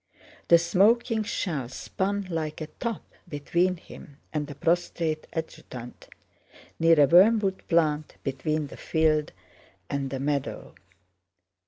[0.47, 6.09] The smoking shell spun like a top between him and the prostrate adjutant,
[6.79, 9.31] near a wormwood plant between the field
[9.91, 10.73] and the meadow.